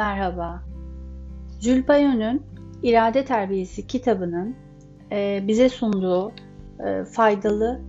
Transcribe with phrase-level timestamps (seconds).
[0.00, 0.62] Merhaba.
[1.88, 2.42] Bayon'un
[2.82, 4.56] İrade Terbiyesi kitabının
[5.12, 6.32] e, bize sunduğu
[6.86, 7.80] e, faydalı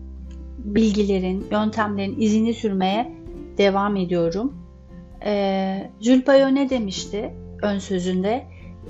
[0.58, 3.16] bilgilerin, yöntemlerin izini sürmeye
[3.58, 4.54] devam ediyorum.
[5.26, 5.92] E,
[6.28, 8.44] Bayon ne demişti ön sözünde?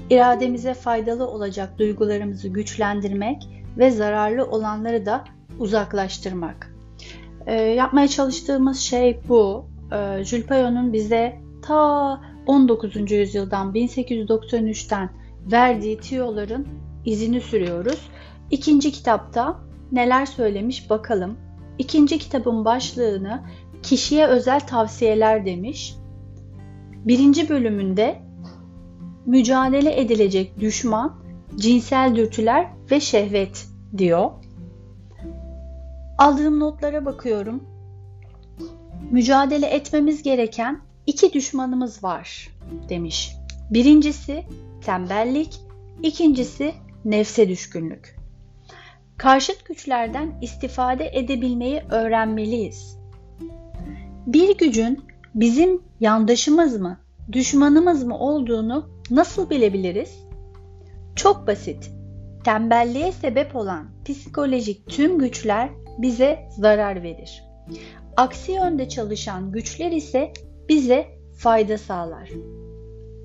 [0.09, 5.23] İrademize faydalı olacak duygularımızı güçlendirmek ve zararlı olanları da
[5.59, 6.75] uzaklaştırmak.
[7.75, 9.65] Yapmaya çalıştığımız şey bu.
[10.49, 13.11] Bayon'un bize ta 19.
[13.11, 15.09] yüzyıldan 1893'ten
[15.51, 16.67] verdiği tiyoların
[17.05, 18.09] izini sürüyoruz.
[18.51, 19.59] İkinci kitapta
[19.91, 21.37] neler söylemiş bakalım.
[21.77, 23.43] İkinci kitabın başlığını
[23.83, 25.95] kişiye özel tavsiyeler demiş.
[27.05, 28.21] Birinci bölümünde
[29.25, 31.21] mücadele edilecek düşman,
[31.55, 34.31] cinsel dürtüler ve şehvet diyor.
[36.17, 37.63] Aldığım notlara bakıyorum.
[39.11, 42.49] Mücadele etmemiz gereken iki düşmanımız var
[42.89, 43.35] demiş.
[43.69, 44.43] Birincisi
[44.85, 45.59] tembellik,
[46.03, 46.73] ikincisi
[47.05, 48.15] nefse düşkünlük.
[49.17, 52.97] Karşıt güçlerden istifade edebilmeyi öğrenmeliyiz.
[54.27, 55.03] Bir gücün
[55.35, 56.99] bizim yandaşımız mı,
[57.31, 60.25] düşmanımız mı olduğunu nasıl bilebiliriz?
[61.15, 61.91] Çok basit.
[62.43, 67.43] Tembelliğe sebep olan psikolojik tüm güçler bize zarar verir.
[68.17, 70.33] Aksi yönde çalışan güçler ise
[70.69, 72.29] bize fayda sağlar.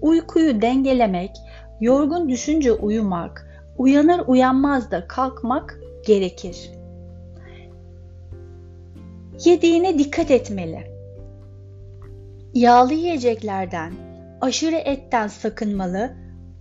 [0.01, 1.31] Uykuyu dengelemek,
[1.81, 3.47] yorgun düşünce uyumak,
[3.79, 6.71] uyanır uyanmaz da kalkmak gerekir.
[9.45, 10.97] Yediğine dikkat etmeli.
[12.55, 13.93] Yağlı yiyeceklerden,
[14.41, 16.13] aşırı etten sakınmalı,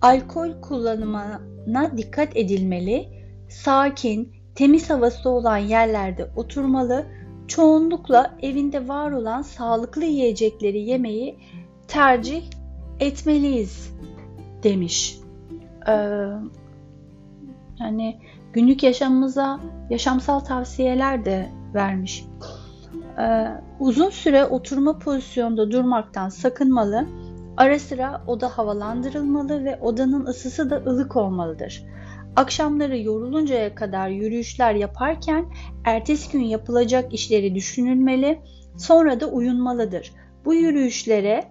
[0.01, 3.09] alkol kullanımına dikkat edilmeli,
[3.49, 7.05] sakin, temiz havası olan yerlerde oturmalı,
[7.47, 11.39] çoğunlukla evinde var olan sağlıklı yiyecekleri yemeyi
[11.87, 12.43] tercih
[12.99, 13.93] etmeliyiz
[14.63, 15.19] demiş.
[15.87, 15.91] Ee,
[17.79, 18.19] yani
[18.53, 22.25] günlük yaşamımıza yaşamsal tavsiyeler de vermiş.
[23.19, 23.47] Ee,
[23.79, 27.05] uzun süre oturma pozisyonda durmaktan sakınmalı.
[27.57, 31.85] Ara sıra oda havalandırılmalı ve odanın ısısı da ılık olmalıdır.
[32.35, 35.45] Akşamları yoruluncaya kadar yürüyüşler yaparken
[35.85, 38.39] ertesi gün yapılacak işleri düşünülmeli,
[38.77, 40.11] sonra da uyunmalıdır.
[40.45, 41.43] Bu yürüyüşlere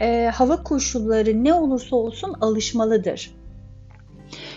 [0.00, 3.34] e, hava koşulları ne olursa olsun alışmalıdır.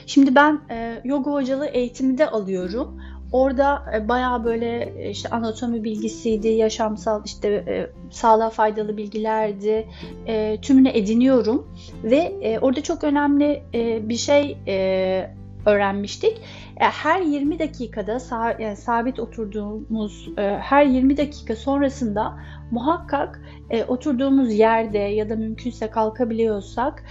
[0.06, 3.02] Şimdi ben e, yoga hocalığı eğitimi de alıyorum.
[3.32, 9.88] Orada e, bayağı böyle e, işte anatomi bilgisiydi, yaşamsal işte e, sağlığa faydalı bilgilerdi.
[10.28, 11.68] E, tümünü ediniyorum
[12.04, 16.38] ve e, orada çok önemli e, bir şey e, öğrenmiştik.
[16.78, 18.18] E, her 20 dakikada
[18.60, 22.38] yani sabit oturduğumuz e, her 20 dakika sonrasında
[22.72, 27.04] muhakkak e, oturduğumuz yerde ya da mümkünse kalkabiliyorsak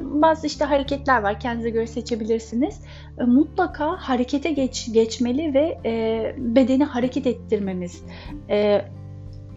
[0.00, 2.80] bazı işte hareketler var kendinize göre seçebilirsiniz.
[3.26, 5.78] Mutlaka harekete geç, geçmeli ve
[6.38, 8.04] bedeni hareket ettirmemiz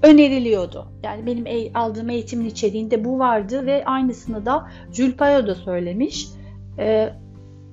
[0.04, 0.88] öneriliyordu.
[1.04, 6.28] Yani benim aldığım eğitimin içeriğinde bu vardı ve aynısını da Jules da söylemiş.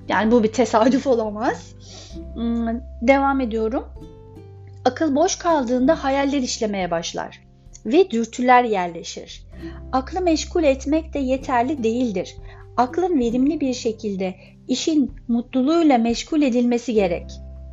[0.07, 1.75] Yani bu bir tesadüf olamaz.
[2.33, 2.67] Hmm,
[3.01, 3.85] devam ediyorum.
[4.85, 7.47] Akıl boş kaldığında hayaller işlemeye başlar
[7.85, 9.47] ve dürtüler yerleşir.
[9.91, 12.35] Aklı meşgul etmek de yeterli değildir.
[12.77, 14.35] Aklın verimli bir şekilde
[14.67, 17.31] işin mutluluğuyla meşgul edilmesi gerek.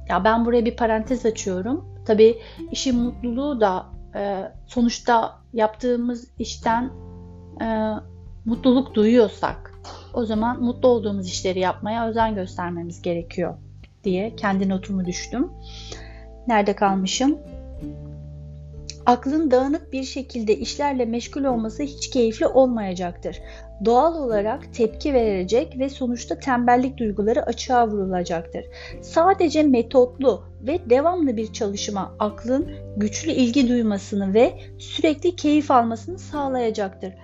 [0.08, 2.02] Ya ben buraya bir parantez açıyorum.
[2.06, 2.38] Tabii
[2.72, 6.90] işin mutluluğu da e, sonuçta yaptığımız işten
[7.62, 7.66] e,
[8.44, 9.73] mutluluk duyuyorsak
[10.14, 13.54] o zaman mutlu olduğumuz işleri yapmaya özen göstermemiz gerekiyor
[14.04, 15.50] diye kendi notumu düştüm.
[16.46, 17.38] Nerede kalmışım?
[19.06, 23.40] Aklın dağınık bir şekilde işlerle meşgul olması hiç keyifli olmayacaktır.
[23.84, 28.64] Doğal olarak tepki verecek ve sonuçta tembellik duyguları açığa vurulacaktır.
[29.02, 37.14] Sadece metotlu ve devamlı bir çalışma aklın güçlü ilgi duymasını ve sürekli keyif almasını sağlayacaktır.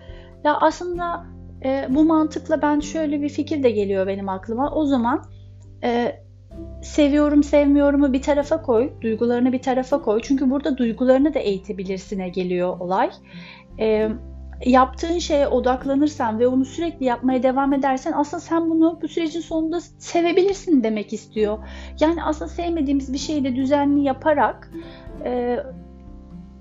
[0.45, 1.27] Ya aslında
[1.65, 4.71] e, bu mantıkla ben şöyle bir fikir de geliyor benim aklıma.
[4.71, 5.25] O zaman
[5.85, 6.17] e,
[6.83, 10.21] seviyorum sevmiyorumu bir tarafa koy, duygularını bir tarafa koy.
[10.23, 13.11] Çünkü burada duygularını da eğitebilirsine geliyor olay.
[13.81, 14.09] E,
[14.65, 19.81] yaptığın şeye odaklanırsan ve onu sürekli yapmaya devam edersen aslında sen bunu bu sürecin sonunda
[19.81, 21.59] sevebilirsin demek istiyor.
[22.01, 24.71] Yani aslında sevmediğimiz bir şeyi de düzenli yaparak
[25.25, 25.59] e,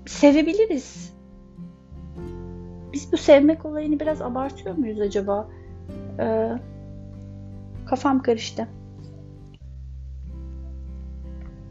[0.06, 1.09] sevebiliriz
[3.00, 5.48] biz bu sevmek olayını biraz abartıyor muyuz acaba?
[6.20, 6.50] Ee,
[7.86, 8.68] kafam karıştı.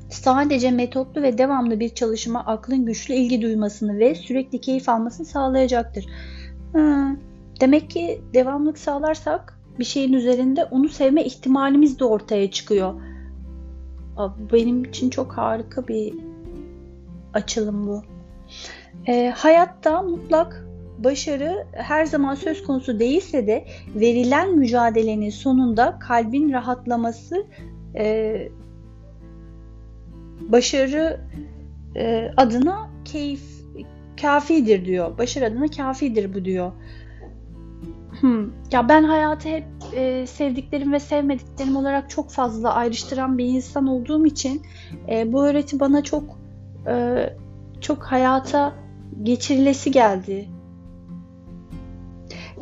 [0.09, 6.05] Sadece metotlu ve devamlı bir çalışma aklın güçlü ilgi duymasını ve sürekli keyif almasını sağlayacaktır.
[6.73, 7.15] Ha,
[7.61, 12.93] Demek ki devamlık sağlarsak bir şeyin üzerinde onu sevme ihtimalimiz de ortaya çıkıyor.
[14.53, 16.13] Benim için çok harika bir
[17.33, 18.03] açılım bu.
[19.07, 20.68] E, hayatta mutlak
[21.03, 23.65] başarı her zaman söz konusu değilse de
[23.95, 27.45] verilen mücadelenin sonunda kalbin rahatlaması
[27.95, 28.47] e,
[30.41, 31.21] başarı
[31.95, 33.59] e, adına keyif
[34.21, 35.17] kafidir diyor.
[35.17, 36.71] Başarı adına kafidir bu diyor.
[38.19, 38.49] Hmm.
[38.71, 44.25] Ya ben hayatı hep e, sevdiklerim ve sevmediklerim olarak çok fazla ayrıştıran bir insan olduğum
[44.25, 44.61] için
[45.09, 46.23] e, bu öğreti bana çok
[46.87, 47.25] e,
[47.81, 48.73] çok hayata
[49.23, 50.49] geçirilesi geldi.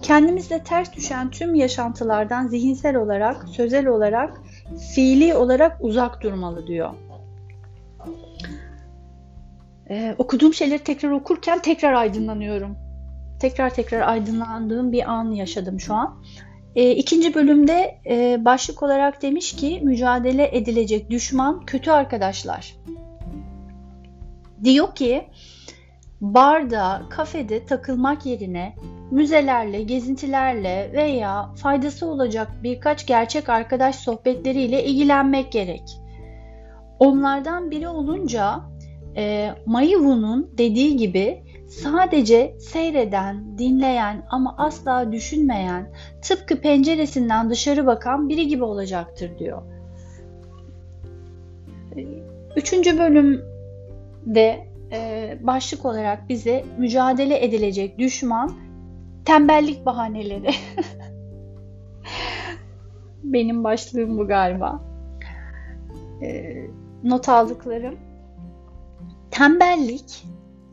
[0.07, 4.42] Kendimizle ters düşen tüm yaşantılardan zihinsel olarak, sözel olarak,
[4.95, 6.94] fiili olarak uzak durmalı diyor.
[9.89, 12.77] Ee, okuduğum şeyleri tekrar okurken tekrar aydınlanıyorum.
[13.39, 16.24] Tekrar tekrar aydınlandığım bir an yaşadım şu an.
[16.75, 22.75] E, ikinci bölümde e, başlık olarak demiş ki mücadele edilecek düşman kötü arkadaşlar.
[24.63, 25.27] Diyor ki
[26.21, 28.75] barda, kafede takılmak yerine
[29.12, 35.83] müzelerle, gezintilerle veya faydası olacak birkaç gerçek arkadaş sohbetleriyle ilgilenmek gerek.
[37.00, 38.59] Onlardan biri olunca
[39.18, 45.89] e, Mayvu'nun dediği gibi sadece seyreden, dinleyen ama asla düşünmeyen,
[46.21, 49.62] tıpkı penceresinden dışarı bakan biri gibi olacaktır diyor.
[52.56, 58.67] Üçüncü bölümde e, başlık olarak bize mücadele edilecek düşman
[59.27, 60.50] tembellik bahaneleri.
[63.24, 64.83] Benim başlığım bu galiba.
[66.21, 66.56] E,
[67.03, 67.95] not aldıklarım.
[69.31, 70.25] Tembellik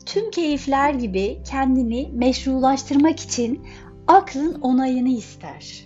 [0.05, 3.67] tüm keyifler gibi kendini meşrulaştırmak için
[4.07, 5.85] aklın onayını ister.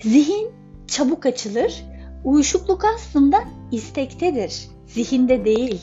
[0.00, 0.50] Zihin
[0.86, 1.84] çabuk açılır,
[2.24, 3.38] uyuşukluk aslında
[3.72, 5.82] istektedir, zihinde değil.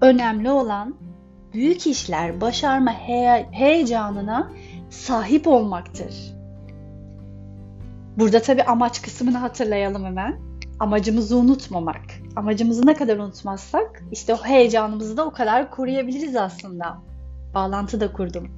[0.00, 0.94] Önemli olan
[1.52, 4.50] büyük işler başarma he- heyecanına
[4.90, 6.40] sahip olmaktır.
[8.16, 10.40] Burada tabi amaç kısmını hatırlayalım hemen.
[10.80, 12.00] Amacımızı unutmamak.
[12.36, 16.98] Amacımızı ne kadar unutmazsak işte o heyecanımızı da o kadar koruyabiliriz aslında.
[17.54, 18.48] Bağlantı da kurdum.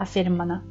[0.00, 0.62] Aferin bana.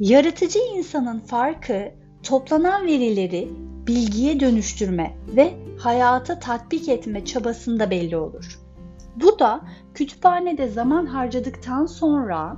[0.00, 1.92] Yaratıcı insanın farkı
[2.22, 3.48] toplanan verileri
[3.86, 8.58] bilgiye dönüştürme ve hayata tatbik etme çabasında belli olur.
[9.16, 9.60] Bu da
[9.94, 12.56] kütüphanede zaman harcadıktan sonra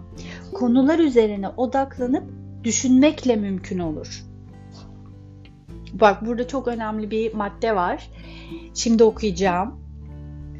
[0.54, 2.24] konular üzerine odaklanıp
[2.64, 4.24] düşünmekle mümkün olur.
[5.92, 8.10] Bak burada çok önemli bir madde var.
[8.74, 9.80] Şimdi okuyacağım.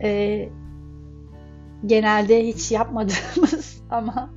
[0.02, 0.49] Ee,
[1.87, 4.31] genelde hiç yapmadığımız ama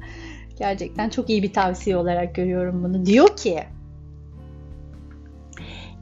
[0.60, 3.06] gerçekten çok iyi bir tavsiye olarak görüyorum bunu.
[3.06, 3.64] Diyor ki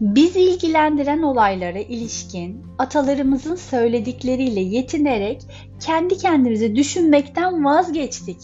[0.02, 5.42] biz ilgilendiren olaylara ilişkin atalarımızın söyledikleriyle yetinerek
[5.80, 8.38] kendi kendimizi düşünmekten vazgeçtik.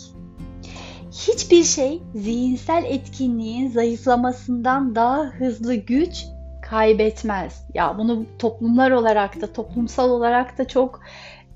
[1.12, 6.26] Hiçbir şey zihinsel etkinliğin zayıflamasından daha hızlı güç
[6.62, 7.66] kaybetmez.
[7.74, 11.02] Ya bunu toplumlar olarak da toplumsal olarak da çok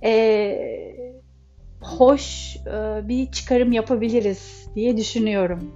[0.03, 0.57] e,
[1.81, 5.71] hoş e, bir çıkarım yapabiliriz diye düşünüyorum.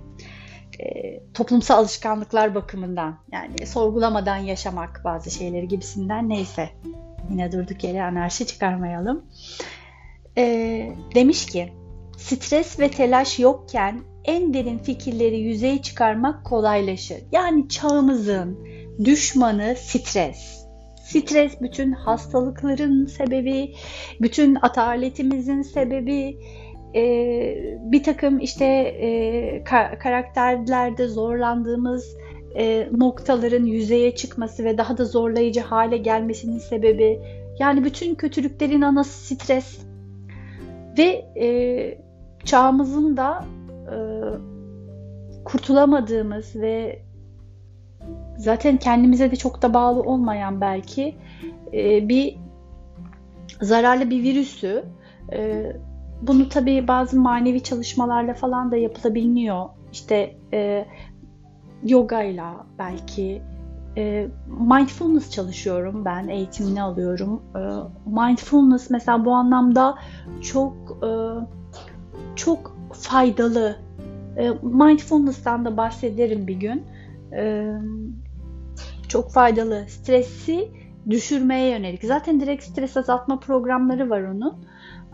[0.79, 6.69] E, toplumsal alışkanlıklar bakımından yani sorgulamadan yaşamak bazı şeyleri gibisinden neyse
[7.29, 9.25] yine durduk yere anarşi çıkarmayalım.
[10.37, 10.43] E,
[11.15, 11.73] demiş ki
[12.19, 17.17] stres ve telaş yokken en derin fikirleri yüzeye çıkarmak kolaylaşır.
[17.31, 18.59] Yani çağımızın
[19.05, 20.65] düşmanı stres.
[21.03, 23.73] Stres bütün hastalıkların sebebi,
[24.21, 26.37] bütün ataletimizin sebebi,
[26.95, 27.01] e,
[27.91, 29.63] bir takım işte e,
[29.99, 32.17] karakterlerde zorlandığımız
[32.57, 37.19] e, noktaların yüzeye çıkması ve daha da zorlayıcı hale gelmesinin sebebi
[37.59, 39.79] yani bütün kötülüklerin anası stres
[40.97, 42.08] ve e,
[42.45, 43.45] çağımızın da
[43.91, 43.97] e,
[45.45, 47.01] kurtulamadığımız ve
[48.37, 51.15] zaten kendimize de çok da bağlı olmayan belki
[51.73, 52.37] e, bir
[53.61, 54.83] zararlı bir virüsü
[55.33, 55.73] e,
[56.21, 59.69] bunu tabii bazı manevi çalışmalarla falan da yapılabiliyor.
[59.91, 60.85] İşte e,
[61.83, 63.41] yogayla belki
[63.97, 67.41] e, mindfulness çalışıyorum ben eğitimini alıyorum.
[67.55, 67.61] E,
[68.05, 69.95] mindfulness mesela bu anlamda
[70.41, 71.09] çok e,
[72.39, 73.75] çok faydalı.
[74.37, 76.83] E, mindfulness'tan da bahsederim bir gün.
[77.33, 77.73] E,
[79.07, 79.85] çok faydalı.
[79.87, 80.71] Stresi
[81.09, 82.03] düşürmeye yönelik.
[82.03, 84.55] Zaten direkt stres azaltma programları var onun.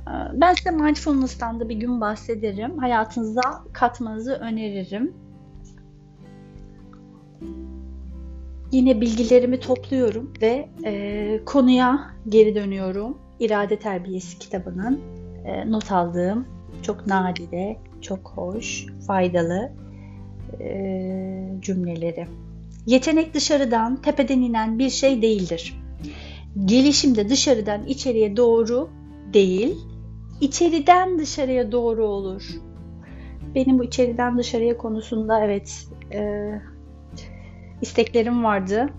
[0.08, 2.77] Ee, ben size mindfulness'tan da bir gün bahsederim.
[2.77, 3.41] Hayatınıza
[3.74, 5.13] katmanızı öneririm.
[8.72, 13.17] Yine bilgilerimi topluyorum ve e, konuya geri dönüyorum.
[13.39, 15.00] İrade Terbiyesi kitabının
[15.46, 19.72] e, not aldığım çok nadide, çok hoş, faydalı
[20.60, 22.27] e, cümleleri.
[22.86, 25.82] Yetenek dışarıdan, tepeden inen bir şey değildir.
[26.65, 28.89] Gelişim de dışarıdan içeriye doğru
[29.34, 29.75] değil,
[30.41, 32.44] içeriden dışarıya doğru olur.
[33.55, 36.51] Benim bu içeriden dışarıya konusunda evet e,
[37.82, 38.89] isteklerim vardı.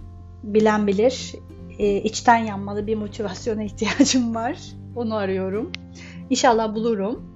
[0.42, 1.34] Bilen bilir.
[1.78, 4.58] E, içten yanmalı bir motivasyona ihtiyacım var.
[4.96, 5.72] Onu arıyorum.
[6.30, 7.35] İnşallah bulurum.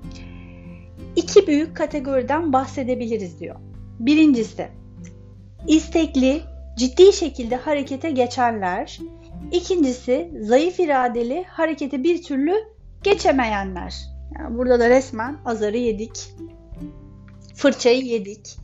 [1.17, 3.57] İki büyük kategoriden bahsedebiliriz diyor.
[3.99, 4.69] Birincisi
[5.67, 6.41] istekli,
[6.77, 8.99] ciddi şekilde harekete geçenler.
[9.53, 12.55] İkincisi zayıf iradeli, harekete bir türlü
[13.03, 13.95] geçemeyenler.
[14.39, 16.35] Yani burada da resmen azarı yedik.
[17.55, 18.57] Fırçayı yedik.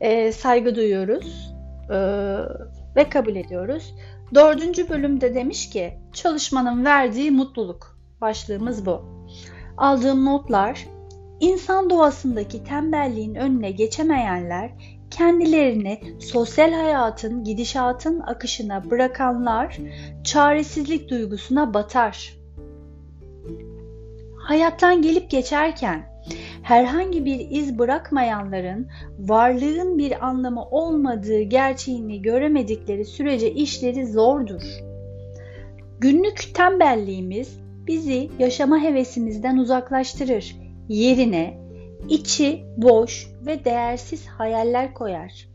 [0.00, 1.54] E, saygı duyuyoruz
[1.90, 1.96] e,
[2.96, 3.94] ve kabul ediyoruz.
[4.34, 7.98] Dördüncü bölümde demiş ki çalışmanın verdiği mutluluk.
[8.20, 9.04] Başlığımız bu.
[9.76, 10.86] Aldığım notlar
[11.40, 14.70] insan doğasındaki tembelliğin önüne geçemeyenler
[15.10, 19.78] kendilerini sosyal hayatın gidişatın akışına bırakanlar
[20.24, 22.34] çaresizlik duygusuna batar.
[24.36, 26.14] Hayattan gelip geçerken
[26.62, 28.88] herhangi bir iz bırakmayanların
[29.18, 34.62] varlığın bir anlamı olmadığı gerçeğini göremedikleri sürece işleri zordur.
[36.00, 40.63] Günlük tembelliğimiz bizi yaşama hevesimizden uzaklaştırır.
[40.88, 41.58] Yerine
[42.08, 45.48] içi boş ve değersiz hayaller koyar.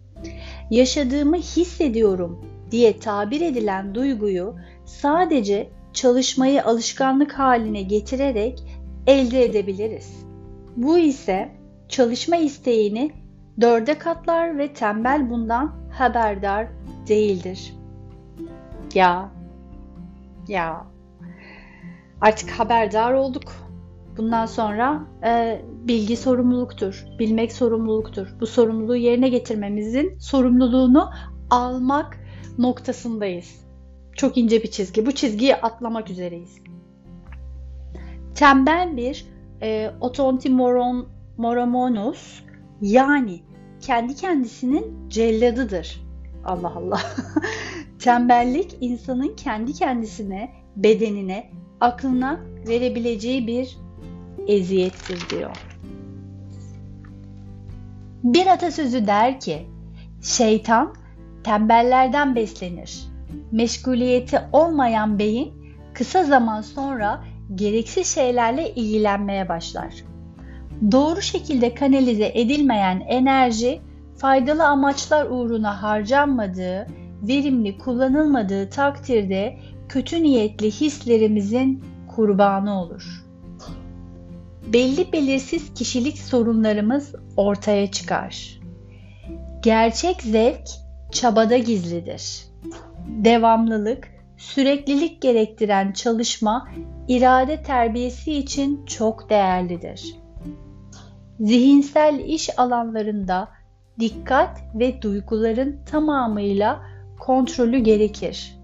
[0.72, 4.56] Yaşadığımı hissediyorum diye tabir edilen duyguyu
[4.86, 8.64] sadece çalışmayı alışkanlık haline getirerek
[9.08, 10.26] elde edebiliriz.
[10.76, 11.52] Bu ise
[11.90, 13.12] çalışma isteğini
[13.62, 16.68] dörde katlar ve tembel bundan haberdar
[17.08, 17.74] değildir.
[18.94, 19.32] Ya,
[20.48, 20.86] ya,
[22.22, 23.69] artık haberdar olduk.
[24.18, 28.28] Bundan sonra e, bilgi sorumluluktur, bilmek sorumluluktur.
[28.39, 31.10] Bu sorumluluğu yerine getirmemizin sorumluluğunu
[31.50, 32.18] almak
[32.58, 33.66] noktasındayız.
[34.16, 35.06] Çok ince bir çizgi.
[35.06, 36.58] Bu çizgiyi atlamak üzereyiz.
[38.36, 39.25] Tembel bir
[39.62, 42.42] e, otontimoron moromonos
[42.82, 43.42] yani
[43.82, 46.01] kendi kendisinin celladıdır.
[46.46, 47.01] Allah Allah.
[48.00, 53.78] Tembellik insanın kendi kendisine, bedenine, aklına verebileceği bir
[54.48, 55.58] eziyettir diyor.
[58.24, 59.65] Bir atasözü der ki,
[60.22, 60.93] şeytan
[61.43, 63.00] tembellerden beslenir.
[63.51, 65.53] Meşguliyeti olmayan beyin
[65.93, 67.24] kısa zaman sonra
[67.55, 69.93] gereksiz şeylerle ilgilenmeye başlar.
[70.91, 73.81] Doğru şekilde kanalize edilmeyen enerji
[74.17, 76.88] faydalı amaçlar uğruna harcanmadığı,
[77.22, 79.58] verimli kullanılmadığı takdirde
[79.89, 83.19] kötü niyetli hislerimizin kurbanı olur.
[84.74, 88.60] Belli belirsiz kişilik sorunlarımız ortaya çıkar.
[89.62, 90.68] Gerçek zevk
[91.12, 92.46] çabada gizlidir.
[93.08, 94.08] Devamlılık,
[94.38, 96.70] süreklilik gerektiren çalışma
[97.08, 100.16] irade terbiyesi için çok değerlidir.
[101.40, 103.48] Zihinsel iş alanlarında
[104.00, 106.82] dikkat ve duyguların tamamıyla
[107.20, 108.60] kontrolü gerekir.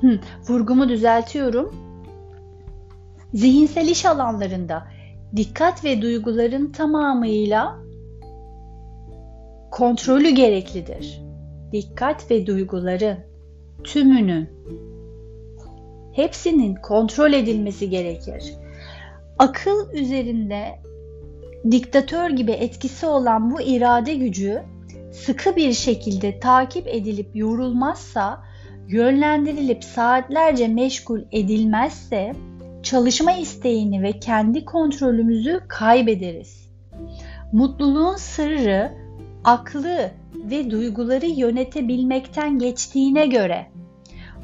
[0.00, 1.89] Hı, vurgumu düzeltiyorum.
[3.34, 4.86] Zihinsel iş alanlarında
[5.36, 7.78] dikkat ve duyguların tamamıyla
[9.70, 11.22] kontrolü gereklidir.
[11.72, 13.16] Dikkat ve duyguların
[13.84, 14.48] tümünün
[16.12, 18.54] hepsinin kontrol edilmesi gerekir.
[19.38, 20.78] Akıl üzerinde
[21.70, 24.62] diktatör gibi etkisi olan bu irade gücü
[25.12, 28.42] sıkı bir şekilde takip edilip yorulmazsa,
[28.88, 32.32] yönlendirilip saatlerce meşgul edilmezse
[32.82, 36.70] çalışma isteğini ve kendi kontrolümüzü kaybederiz.
[37.52, 38.92] Mutluluğun sırrı
[39.44, 43.66] aklı ve duyguları yönetebilmekten geçtiğine göre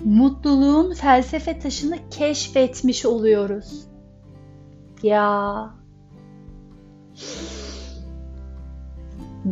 [0.05, 3.87] mutluluğun felsefe taşını keşfetmiş oluyoruz.
[5.03, 5.71] Ya.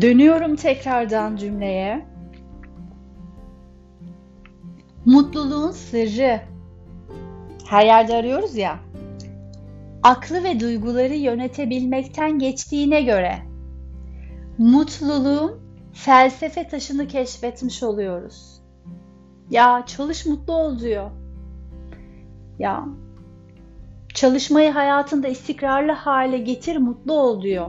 [0.01, 2.07] Dönüyorum tekrardan cümleye.
[5.05, 6.54] Mutluluğun sırrı.
[7.67, 8.79] Her yerde arıyoruz ya.
[10.03, 13.39] Aklı ve duyguları yönetebilmekten geçtiğine göre
[14.59, 15.61] mutluluğun
[15.93, 18.61] felsefe taşını keşfetmiş oluyoruz.
[19.51, 21.11] Ya çalış mutlu ol diyor.
[22.59, 22.85] Ya
[24.15, 27.69] çalışmayı hayatında istikrarlı hale getir mutlu ol diyor.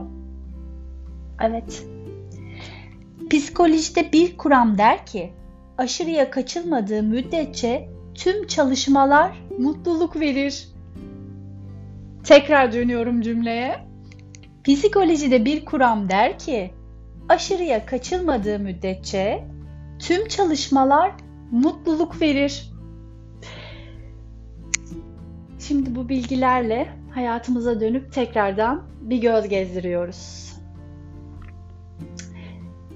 [1.40, 1.86] Evet.
[3.30, 5.32] Psikolojide bir kuram der ki,
[5.78, 10.68] aşırıya kaçılmadığı müddetçe tüm çalışmalar mutluluk verir.
[12.24, 13.86] Tekrar dönüyorum cümleye.
[14.64, 16.70] Psikolojide bir kuram der ki,
[17.28, 19.44] aşırıya kaçılmadığı müddetçe
[19.98, 21.12] tüm çalışmalar
[21.50, 22.72] mutluluk verir.
[25.58, 30.52] Şimdi bu bilgilerle hayatımıza dönüp tekrardan bir göz gezdiriyoruz.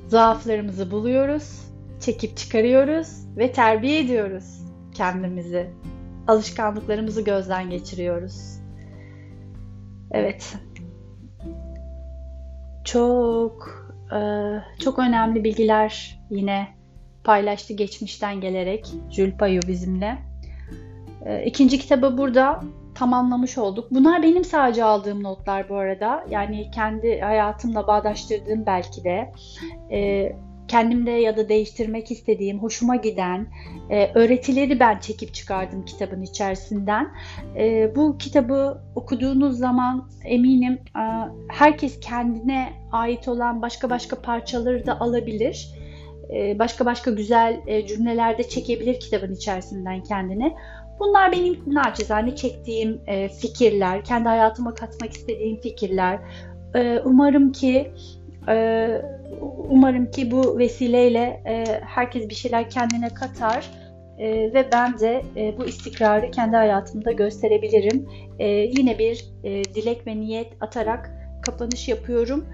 [0.09, 1.61] Zaaflarımızı buluyoruz,
[2.01, 4.61] çekip çıkarıyoruz ve terbiye ediyoruz
[4.95, 5.71] kendimizi.
[6.31, 8.61] Alışkanlıklarımızı gözden geçiriyoruz.
[10.11, 10.57] Evet.
[12.85, 13.81] Çok
[14.79, 16.69] çok önemli bilgiler yine
[17.25, 20.19] paylaştı geçmişten gelerek Jules Payot bizimle.
[21.45, 22.61] İkinci kitabı burada
[22.95, 23.91] tamamlamış olduk.
[23.91, 26.25] Bunlar benim sadece aldığım notlar bu arada.
[26.31, 29.33] Yani kendi hayatımla bağdaştırdığım belki de
[29.91, 30.33] e,
[30.71, 33.47] kendimde ya da değiştirmek istediğim, hoşuma giden
[33.91, 37.09] e, öğretileri ben çekip çıkardım kitabın içerisinden.
[37.57, 41.05] E, bu kitabı okuduğunuz zaman eminim e,
[41.49, 45.75] herkes kendine ait olan başka başka parçaları da alabilir.
[46.35, 50.55] E, başka başka güzel e, cümleler de çekebilir kitabın içerisinden kendine.
[51.01, 56.19] Bunlar benim naçizane çektiğim e, fikirler, kendi hayatıma katmak istediğim fikirler.
[56.75, 57.93] E, umarım ki
[59.69, 63.71] umarım ki bu vesileyle e, herkes bir şeyler kendine katar
[64.19, 68.09] e, ve ben de e, bu istikrarı kendi hayatımda gösterebilirim.
[68.79, 69.25] Yine bir
[69.75, 71.11] dilek ve niyet atarak
[71.43, 72.47] kapanış yapıyorum.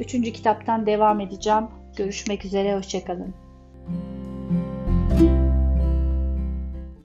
[0.00, 1.64] Üçüncü kitaptan devam edeceğim.
[1.96, 3.34] Görüşmek üzere, hoşçakalın.